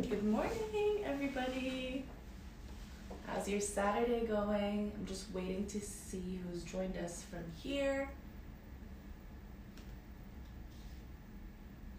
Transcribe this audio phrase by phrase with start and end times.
[0.00, 2.04] Good morning, everybody.
[3.26, 4.90] How's your Saturday going?
[4.96, 8.08] I'm just waiting to see who's joined us from here.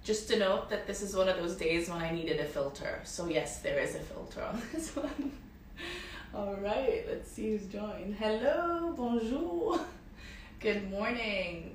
[0.04, 3.00] Just to note that this is one of those days when I needed a filter.
[3.04, 5.32] So, yes, there is a filter on this one.
[6.34, 8.16] All right, let's see who's joined.
[8.16, 9.80] Hello, bonjour.
[10.60, 11.73] Good morning.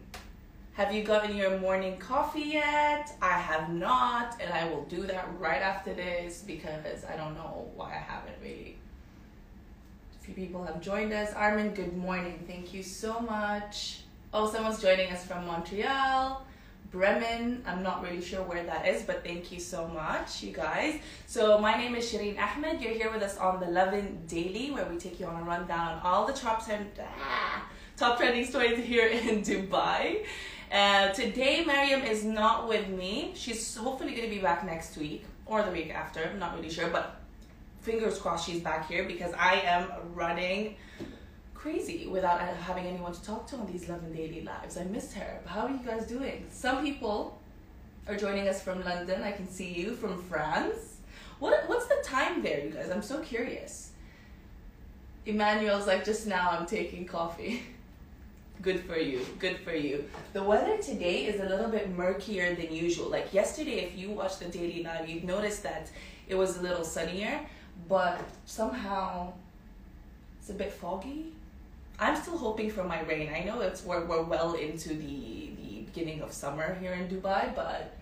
[0.78, 3.12] Have you gotten your morning coffee yet?
[3.20, 7.68] I have not, and I will do that right after this because I don't know
[7.74, 8.76] why I haven't really.
[10.14, 11.32] A few people have joined us.
[11.34, 12.44] Armin, good morning.
[12.46, 14.02] Thank you so much.
[14.32, 16.46] Oh, someone's joining us from Montreal.
[16.92, 21.00] Bremen, I'm not really sure where that is, but thank you so much, you guys.
[21.26, 22.80] So, my name is Shireen Ahmed.
[22.80, 25.94] You're here with us on the Lovin Daily, where we take you on a rundown
[25.94, 30.24] on all the top 10, ah, top trending stories here in Dubai.
[30.70, 33.32] Uh, today, Mariam is not with me.
[33.34, 36.22] She's hopefully going to be back next week or the week after.
[36.22, 37.20] I'm not really sure, but
[37.80, 40.76] fingers crossed she's back here because I am running
[41.54, 44.76] crazy without having anyone to talk to on these Lovin Daily lives.
[44.76, 45.40] I miss her.
[45.46, 46.46] How are you guys doing?
[46.50, 47.40] Some people
[48.06, 49.22] are joining us from London.
[49.22, 50.98] I can see you from France.
[51.38, 52.90] What what's the time there, you guys?
[52.90, 53.92] I'm so curious.
[55.24, 57.62] Emmanuel's like just now I'm taking coffee.
[58.60, 59.24] Good for you.
[59.38, 60.04] Good for you.
[60.32, 63.08] The weather today is a little bit murkier than usual.
[63.08, 65.90] Like yesterday, if you watched the daily live, you'd notice that
[66.26, 67.40] it was a little sunnier,
[67.88, 69.32] but somehow
[70.40, 71.34] it's a bit foggy.
[72.00, 73.30] I'm still hoping for my rain.
[73.32, 77.54] I know it's we're, we're well into the, the beginning of summer here in Dubai,
[77.54, 77.96] but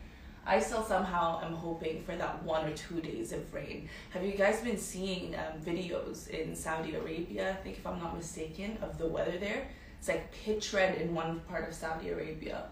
[0.47, 3.91] I still somehow am hoping for that one or two days of rain.
[4.11, 7.51] Have you guys been seeing um, videos in Saudi Arabia?
[7.51, 9.67] I think if I'm not mistaken, of the weather there
[10.07, 12.65] it's like pitch red in one part of Saudi Arabia.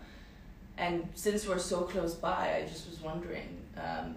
[0.79, 4.15] And since we're so close by, I just was wondering um,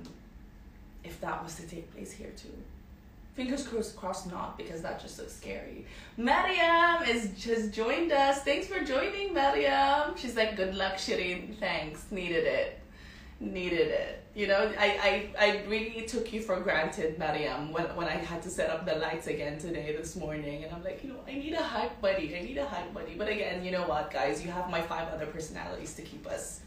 [1.04, 2.54] if that was to take place here too.
[3.34, 5.86] Fingers crossed cross not, because that just looks scary.
[6.18, 8.42] Mariam is just joined us.
[8.42, 10.16] Thanks for joining, Mariam.
[10.16, 11.55] She's like, good luck, Shireen.
[11.60, 12.05] Thanks.
[12.11, 12.80] Needed it
[13.39, 14.23] needed it.
[14.36, 18.42] You know, I, I, I really took you for granted, Mariam, when, when I had
[18.43, 20.64] to set up the lights again today, this morning.
[20.64, 22.36] And I'm like, you know, I need a hype buddy.
[22.37, 23.15] I need a hype buddy.
[23.15, 24.43] But again, you know what, guys?
[24.43, 26.61] You have my five other personalities to keep us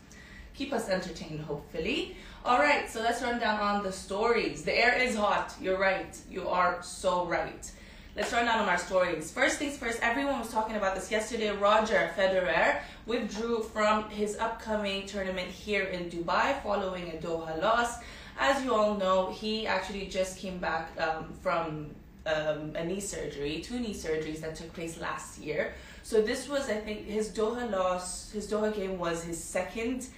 [0.60, 2.16] keep us entertained, hopefully.
[2.44, 4.62] All right, so let's run down on the stories.
[4.62, 5.54] The air is hot.
[5.60, 6.18] You're right.
[6.28, 7.70] You are so right.
[8.16, 9.30] Let's run down on our stories.
[9.30, 11.50] First things first, everyone was talking about this yesterday.
[11.50, 17.98] Roger Federer withdrew from his upcoming tournament here in Dubai following a Doha loss.
[18.36, 21.94] As you all know, he actually just came back um, from
[22.26, 25.74] um, a knee surgery, two knee surgeries that took place last year.
[26.02, 30.08] So this was, I think, his Doha loss, his Doha game was his second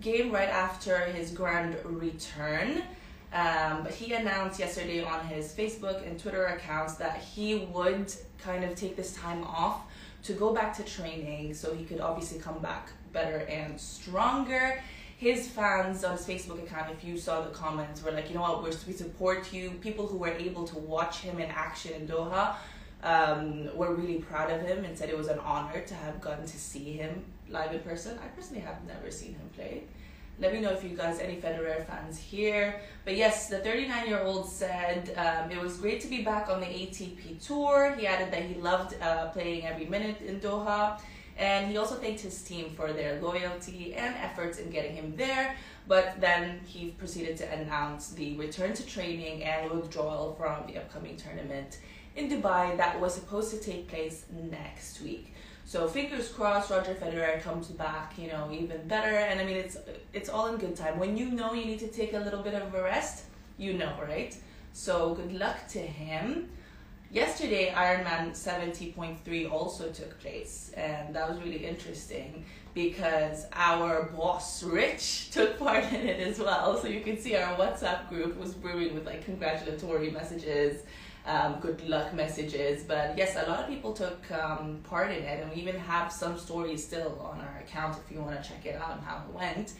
[0.00, 2.82] game right after his grand return.
[3.32, 8.62] Um, but he announced yesterday on his Facebook and Twitter accounts that he would kind
[8.62, 9.80] of take this time off
[10.24, 14.82] to go back to training so he could obviously come back better and stronger.
[15.16, 18.42] His fans on his Facebook account, if you saw the comments, were like, you know
[18.42, 19.70] what, we're, we support you.
[19.80, 22.56] People who were able to watch him in action in Doha
[23.02, 26.44] um, were really proud of him and said it was an honor to have gotten
[26.44, 28.18] to see him live in person.
[28.22, 29.84] I personally have never seen him play.
[30.38, 32.80] Let me know if you guys any Federer fans here.
[33.04, 36.60] But yes, the 39 year old said um, it was great to be back on
[36.60, 37.94] the ATP tour.
[37.98, 41.00] He added that he loved uh, playing every minute in Doha.
[41.38, 45.56] And he also thanked his team for their loyalty and efforts in getting him there.
[45.88, 51.16] But then he proceeded to announce the return to training and withdrawal from the upcoming
[51.16, 51.78] tournament
[52.16, 55.34] in Dubai that was supposed to take place next week.
[55.72, 59.16] So fingers crossed, Roger Federer comes back, you know, even better.
[59.16, 59.78] And I mean, it's
[60.12, 60.98] it's all in good time.
[60.98, 63.24] When you know you need to take a little bit of a rest,
[63.56, 64.36] you know, right?
[64.74, 66.50] So good luck to him.
[67.10, 72.44] Yesterday, Ironman 70.3 also took place, and that was really interesting
[72.74, 76.76] because our boss Rich took part in it as well.
[76.82, 80.82] So you can see our WhatsApp group was brewing with like congratulatory messages
[81.26, 82.82] um, good luck messages.
[82.82, 86.12] But yes, a lot of people took um, part in it, and we even have
[86.12, 89.22] some stories still on our account if you want to check it out and how
[89.26, 89.74] it went.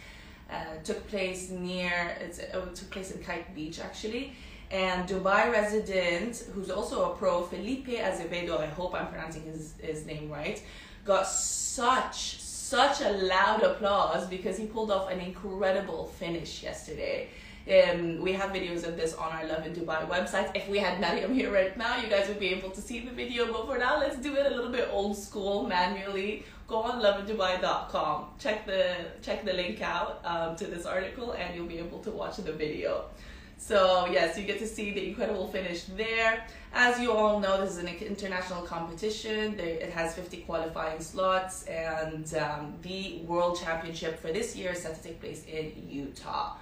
[0.51, 4.35] Uh, took place near it's, it took place in Kite Beach actually.
[4.71, 10.07] And Dubai resident, who's also a pro, Filipe Azevedo, I hope I'm pronouncing his, his
[10.07, 10.63] name right,
[11.05, 17.29] got such, such a loud applause because he pulled off an incredible finish yesterday.
[17.71, 20.51] Um, we have videos of this on our Lovin Dubai website.
[20.57, 23.13] If we had Mariam here right now, you guys would be able to see the
[23.13, 23.53] video.
[23.53, 26.45] But for now, let's do it a little bit old school, manually.
[26.67, 28.31] Go on lovindubai.com.
[28.41, 32.11] Check the check the link out um, to this article, and you'll be able to
[32.11, 33.05] watch the video.
[33.59, 36.45] So yes, you get to see the incredible finish there.
[36.75, 39.61] As you all know, this is an international competition.
[39.61, 44.97] It has 50 qualifying slots, and um, the World Championship for this year is set
[44.97, 46.57] to take place in Utah.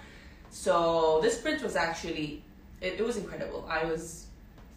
[0.51, 2.43] So this print was actually,
[2.81, 3.67] it, it was incredible.
[3.69, 4.27] I was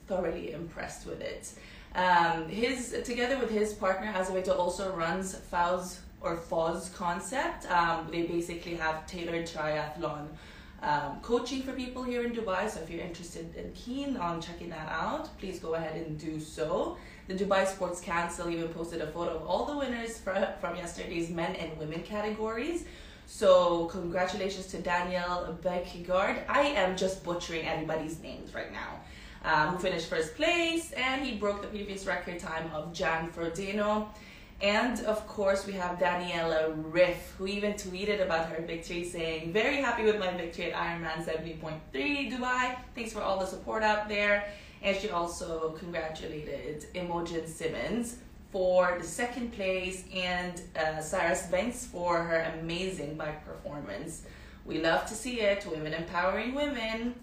[0.07, 1.51] thoroughly impressed with it.
[1.95, 7.69] Um, his together with his partner Azevedo also runs FOZ or FOZ concept.
[7.69, 10.27] Um, they basically have tailored triathlon
[10.81, 12.69] um, coaching for people here in Dubai.
[12.69, 16.39] So if you're interested and keen on checking that out, please go ahead and do
[16.39, 16.97] so.
[17.27, 21.29] The Dubai Sports Council even posted a photo of all the winners for, from yesterday's
[21.29, 22.85] men and women categories.
[23.25, 26.43] So congratulations to Daniel Baekkegard.
[26.47, 28.99] I am just butchering everybody's names right now.
[29.45, 34.07] Um, who finished first place and he broke the previous record time of Jan Frodeno.
[34.61, 39.77] And of course, we have Daniela Ryf, who even tweeted about her victory, saying, Very
[39.77, 42.77] happy with my victory at Ironman 70.3 Dubai.
[42.95, 44.47] Thanks for all the support out there.
[44.81, 48.19] And she also congratulated Imogen Simmonds
[48.53, 54.21] for the second place and uh, Cyrus Banks for her amazing bike performance.
[54.63, 57.15] We love to see it, women empowering women.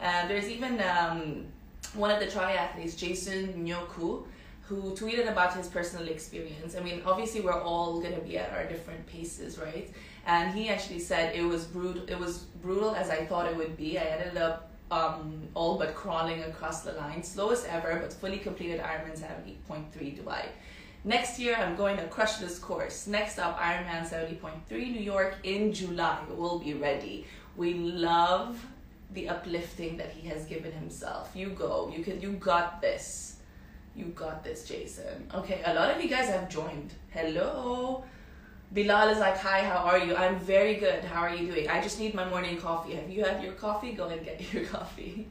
[0.00, 1.46] Uh, there's even um,
[1.94, 4.24] one of the triathletes, Jason Nyoku,
[4.62, 6.76] who tweeted about his personal experience.
[6.76, 9.90] I mean, obviously we're all gonna be at our different paces, right?
[10.24, 12.04] And he actually said it was brutal.
[12.08, 13.98] It was brutal as I thought it would be.
[13.98, 18.80] I ended up um, all but crawling across the line, slowest ever, but fully completed
[18.80, 20.46] Ironman 70.3 Dubai.
[21.06, 23.06] Next year, I'm going to crush this course.
[23.06, 26.18] Next up, Ironman 70.3 New York in July.
[26.28, 27.26] We'll be ready.
[27.56, 28.62] We love
[29.12, 31.30] the uplifting that he has given himself.
[31.34, 31.90] You go.
[31.96, 32.20] You can.
[32.20, 33.36] You got this
[33.96, 35.28] you got this, Jason.
[35.34, 36.92] Okay, a lot of you guys have joined.
[37.10, 38.04] Hello.
[38.72, 40.14] Bilal is like, hi, how are you?
[40.14, 41.02] I'm very good.
[41.02, 41.68] How are you doing?
[41.68, 42.94] I just need my morning coffee.
[42.94, 43.92] Have you had your coffee?
[43.92, 45.28] Go and get your coffee.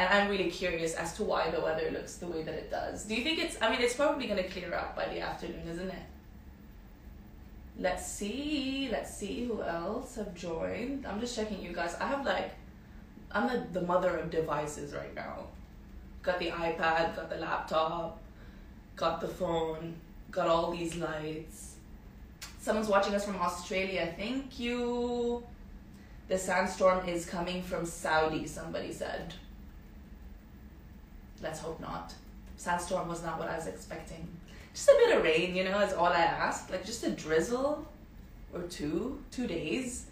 [0.00, 3.04] And I'm really curious as to why the weather looks the way that it does.
[3.04, 5.68] Do you think it's, I mean, it's probably going to clear up by the afternoon,
[5.68, 6.06] isn't it?
[7.78, 8.88] Let's see.
[8.90, 11.06] Let's see who else have joined.
[11.06, 11.96] I'm just checking you guys.
[12.00, 12.50] I have like,
[13.30, 15.48] I'm the, the mother of devices right now
[16.22, 18.18] got the iPad, got the laptop,
[18.96, 19.96] got the phone,
[20.30, 21.76] got all these lights.
[22.58, 24.14] Someone's watching us from Australia.
[24.16, 25.42] Thank you.
[26.28, 29.34] The sandstorm is coming from Saudi, somebody said.
[31.42, 32.14] Let's hope not.
[32.56, 34.28] Sandstorm was not what I was expecting.
[34.74, 36.70] Just a bit of rain, you know, is all I asked.
[36.70, 37.86] Like just a drizzle
[38.52, 40.06] or two, two days.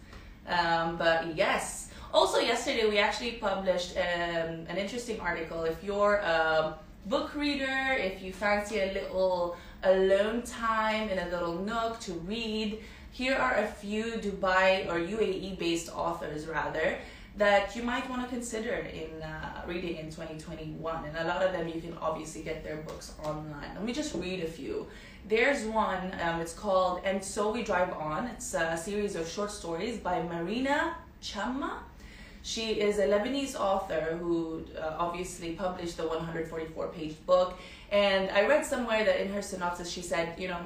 [0.48, 5.64] Um, but yes, also, yesterday we actually published um, an interesting article.
[5.64, 11.54] If you're a book reader, if you fancy a little alone time in a little
[11.54, 16.96] nook to read, here are a few Dubai or UAE based authors, rather,
[17.38, 21.04] that you might want to consider in uh, reading in 2021.
[21.06, 23.70] And a lot of them you can obviously get their books online.
[23.74, 24.86] Let me just read a few.
[25.28, 28.26] There's one, um, it's called And So We Drive On.
[28.26, 31.82] It's a series of short stories by Marina Chamma
[32.42, 37.58] she is a Lebanese author who uh, obviously published the 144 page book.
[37.90, 40.60] And I read somewhere that in her synopsis she said, you know,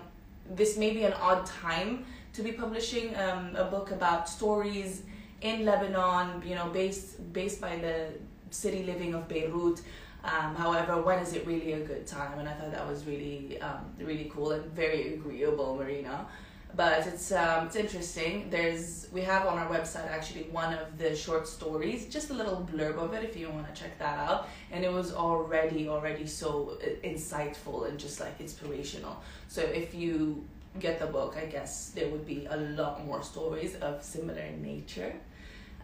[0.48, 2.04] this may be an odd time
[2.34, 5.02] to be publishing um, a book about stories
[5.42, 8.08] in Lebanon, you know, based based by the
[8.50, 9.80] city living of Beirut.
[10.24, 12.38] Um, however, when is it really a good time?
[12.38, 16.28] And I thought that was really, um, really cool and very agreeable, Marina
[16.74, 18.48] but it's um, it's interesting.
[18.50, 22.66] There's we have on our website actually one of the short stories, just a little
[22.72, 24.48] blurb of it if you want to check that out.
[24.70, 29.22] And it was already already so uh, insightful and just like inspirational.
[29.48, 30.44] So if you
[30.80, 35.14] get the book, I guess there would be a lot more stories of similar nature.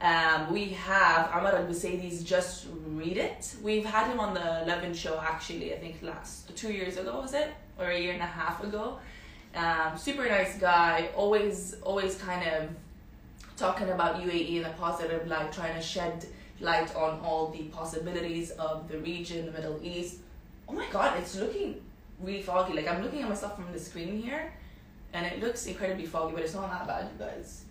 [0.00, 3.56] Um, we have Amar Al Busaidi's Just Read It.
[3.62, 7.34] We've had him on the Lovin show actually, I think last two years ago, was
[7.34, 7.52] it?
[7.78, 8.98] Or a year and a half ago
[9.54, 12.68] um, super nice guy, always always kind of
[13.56, 16.26] talking about UAE in a positive light, trying to shed
[16.60, 20.18] light on all the possibilities of the region, the Middle East.
[20.68, 21.80] Oh my god, it's looking
[22.20, 22.74] really foggy.
[22.74, 24.52] Like I'm looking at myself from the screen here,
[25.12, 27.64] and it looks incredibly foggy, but it's not that bad, you guys.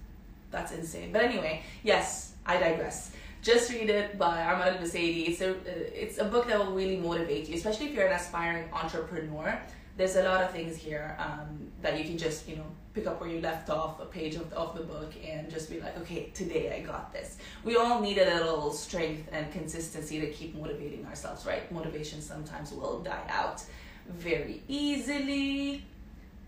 [0.52, 1.12] That's insane.
[1.12, 3.12] But anyway, yes, I digress.
[3.42, 5.30] Just read it by Ahmad Al Busaidi.
[5.30, 5.56] It's a,
[6.04, 9.60] it's a book that will really motivate you, especially if you're an aspiring entrepreneur
[9.98, 13.20] there's a lot of things here um, that you can just you know pick up
[13.20, 16.30] where you left off a page of, of the book and just be like okay
[16.34, 21.06] today i got this we all need a little strength and consistency to keep motivating
[21.08, 23.64] ourselves right motivation sometimes will die out
[24.08, 25.84] very easily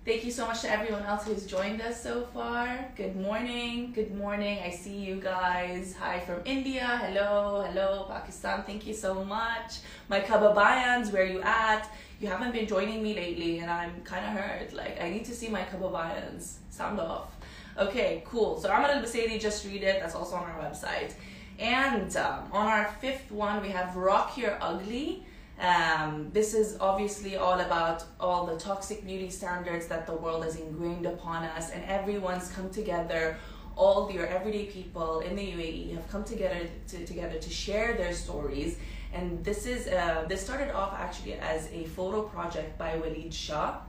[0.10, 2.84] Thank you so much to everyone else who's joined us so far.
[2.96, 3.92] Good morning.
[3.94, 4.58] Good morning.
[4.66, 5.94] I see you guys.
[6.00, 7.00] Hi from India.
[7.04, 7.64] Hello.
[7.68, 8.64] Hello, Pakistan.
[8.64, 9.82] Thank you so much.
[10.08, 11.88] My kababayans, where you at?
[12.20, 14.74] You haven't been joining me lately and I'm kind of hurt.
[14.74, 16.56] Like, I need to see my kababayans.
[16.72, 17.38] Sound off.
[17.78, 18.60] Okay, cool.
[18.60, 20.00] So Ahmad al-Basiri, just read it.
[20.02, 21.14] That's also on our website.
[21.60, 25.24] And um, on our fifth one, we have Rock Your Ugly.
[25.60, 30.56] Um, this is obviously all about all the toxic beauty standards that the world has
[30.56, 33.38] ingrained upon us, and everyone's come together.
[33.76, 38.14] All your everyday people in the UAE have come together to, together to share their
[38.14, 38.78] stories.
[39.14, 43.80] And this is uh, this started off actually as a photo project by Walid Shah.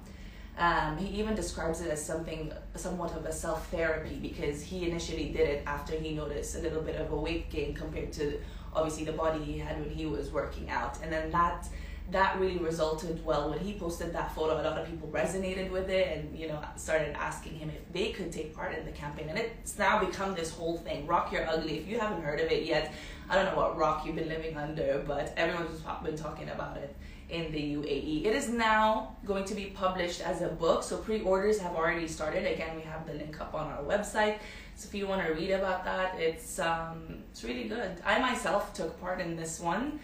[0.59, 5.29] Um, he even describes it as something somewhat of a self therapy because he initially
[5.29, 8.41] did it after he noticed a little bit of a weight gain compared to
[8.75, 11.69] obviously the body he had when he was working out and then that
[12.11, 15.89] that really resulted well when he posted that photo a lot of people resonated with
[15.89, 19.29] it and you know started asking him if they could take part in the campaign
[19.29, 22.51] and it's now become this whole thing rock your ugly if you haven't heard of
[22.51, 22.93] it yet
[23.29, 26.97] i don't know what rock you've been living under but everyone's been talking about it
[27.31, 28.25] in the UAE.
[28.25, 32.45] It is now going to be published as a book, so pre-orders have already started.
[32.45, 34.39] Again, we have the link up on our website.
[34.81, 37.91] So if you want to read about that, it's um, it's really good.
[38.03, 40.01] I myself took part in this one.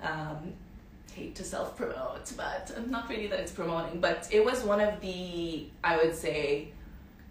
[0.00, 0.52] Um,
[1.12, 5.00] hate to self promote, but not really that it's promoting, but it was one of
[5.00, 6.68] the I would say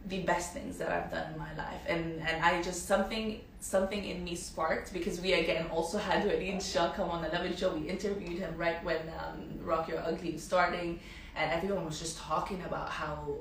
[0.08, 4.04] the best things that I've done in my life, and and I just something something
[4.04, 7.74] in me sparked because we again also had Walid Shah come on the Lovin show.
[7.74, 11.00] We interviewed him right when um, Rock Your Ugly was starting,
[11.38, 13.36] and everyone was just talking about how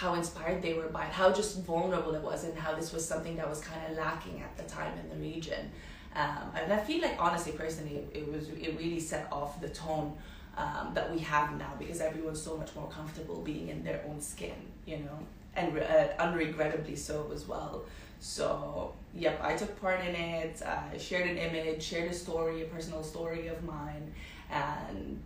[0.00, 3.06] how inspired they were by it, how just vulnerable it was, and how this was
[3.06, 5.70] something that was kind of lacking at the time in the region.
[6.16, 10.14] Um, and I feel like honestly, personally, it, was it really set off the tone
[10.56, 14.22] um, that we have now because everyone's so much more comfortable being in their own
[14.22, 14.54] skin,
[14.86, 15.18] you know,
[15.54, 17.84] and uh, unregrettably so as well.
[18.20, 20.62] So, yep, I took part in it.
[20.62, 24.14] I shared an image, shared a story, a personal story of mine,
[24.50, 25.22] and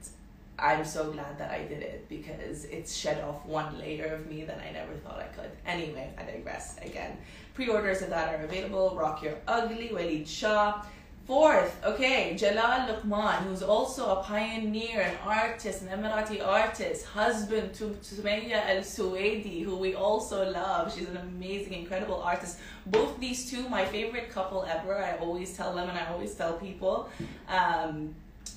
[0.58, 4.44] I'm so glad that I did it because it's shed off one layer of me
[4.44, 5.50] that I never thought I could.
[5.66, 7.16] Anyway, I digress again.
[7.54, 8.94] Pre orders of that are available.
[8.96, 10.82] Rock Your Ugly, Walid Shah.
[11.26, 17.96] Fourth, okay, Jalal Luqman, who's also a pioneer, an artist, an Emirati artist, husband to
[18.02, 20.94] Sumaya Al Suwaidi, who we also love.
[20.94, 22.58] She's an amazing, incredible artist.
[22.84, 25.02] Both these two, my favorite couple ever.
[25.02, 27.08] I always tell them and I always tell people.
[27.48, 28.14] Um,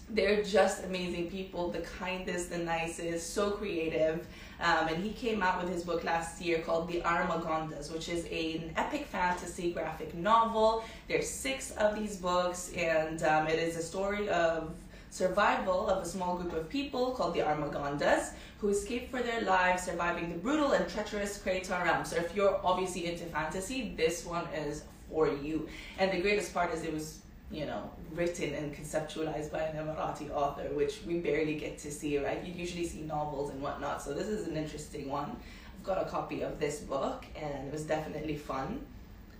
[0.09, 4.25] they're just amazing people, the kindest, the nicest, so creative.
[4.59, 8.25] Um, and he came out with his book last year called The Armagondas, which is
[8.31, 10.83] a, an epic fantasy graphic novel.
[11.07, 14.73] There's six of these books, and um, it is a story of
[15.09, 19.83] survival of a small group of people called the Armagondas who escape for their lives,
[19.83, 22.05] surviving the brutal and treacherous Creighton realm.
[22.05, 25.67] So if you're obviously into fantasy, this one is for you.
[25.99, 27.19] And the greatest part is it was
[27.51, 32.17] you know, written and conceptualized by an Emirati author, which we barely get to see,
[32.17, 32.43] right?
[32.43, 34.01] You usually see novels and whatnot.
[34.01, 35.37] So this is an interesting one.
[35.77, 38.85] I've got a copy of this book and it was definitely fun.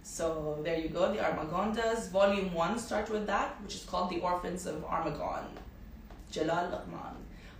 [0.03, 4.21] So there you go, the Armagondas, volume one, start with that, which is called The
[4.21, 5.43] Orphans of Armagon.
[6.31, 7.15] Jalal Luqman.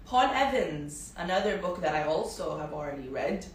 [0.05, 3.45] Paul Evans, another book that I also have already read.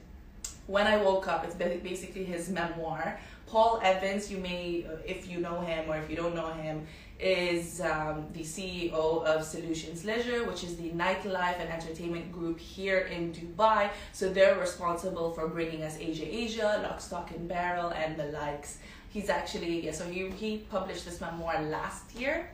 [0.67, 3.19] When I Woke Up, it's basically his memoir
[3.53, 6.87] Paul Evans, you may, if you know him or if you don't know him,
[7.21, 13.01] is um, the CEO of Solutions Leisure, which is the nightlife and entertainment group here
[13.01, 13.91] in Dubai.
[14.15, 18.79] So they're responsible for bringing us Asia Asia, Lock, Stock and Barrel, and the likes.
[19.11, 22.49] He's actually, yeah, so he, he published this memoir last year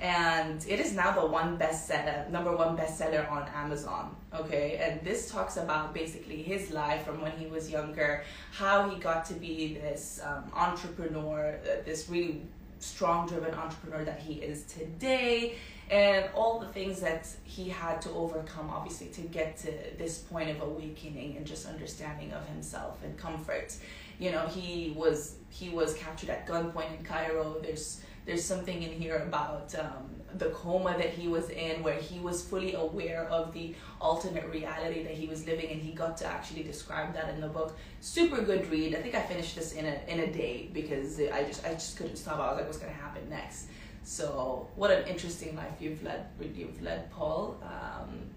[0.00, 4.14] and it is now the one bestseller, number one bestseller on Amazon.
[4.34, 8.98] Okay, and this talks about basically his life from when he was younger, how he
[8.98, 12.42] got to be this um, entrepreneur, uh, this really
[12.78, 15.54] strong driven entrepreneur that he is today,
[15.90, 20.50] and all the things that he had to overcome, obviously, to get to this point
[20.50, 23.76] of awakening and just understanding of himself and comfort.
[24.18, 27.56] You know, he was he was captured at gunpoint in Cairo.
[27.62, 32.18] There's there's something in here about um, the coma that he was in where he
[32.18, 36.26] was fully aware of the alternate reality that he was living and he got to
[36.26, 37.76] actually describe that in the book.
[38.00, 38.94] Super good read.
[38.94, 41.96] I think i finished this in a in a day because i just i just
[41.96, 42.38] couldn't stop.
[42.38, 43.66] I was like what's going to happen next?
[44.04, 47.62] So what an interesting life you've led you've led paul.
[47.62, 48.30] Um,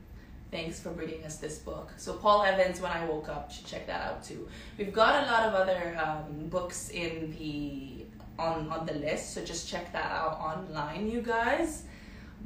[0.51, 1.91] thanks for bringing us this book.
[1.97, 4.47] So paul evans when i woke up should check that out too.
[4.77, 8.04] We've got a lot of other um, books in the
[8.37, 11.83] on on the list so just check that out online you guys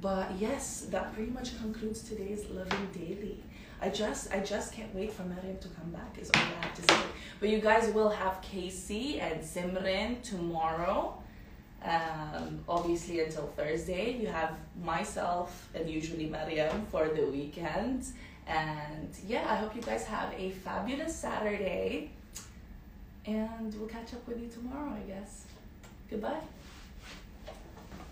[0.02, 3.44] But yes, that pretty much concludes today's Lovin Daily.
[3.82, 6.74] I just I just can't wait for Mariam to come back is all I have
[6.76, 7.02] to say.
[7.40, 11.22] But you guys will have Casey and Simran tomorrow.
[11.84, 14.06] Um, obviously until Thursday.
[14.22, 18.06] You have myself and usually Mariam for the weekend.
[18.48, 22.12] And yeah, I hope you guys have a fabulous Saturday.
[23.26, 25.46] And we'll catch up with you tomorrow, I guess.
[26.10, 26.42] Goodbye.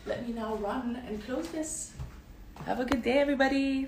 [0.06, 1.94] Let me now run and close this.
[2.66, 3.88] Have a good day, everybody.